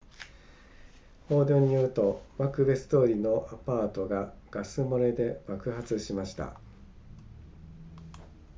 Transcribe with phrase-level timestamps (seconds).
[1.29, 6.59] 報道によるとマクベス通りのアパートがガス漏れで爆発しました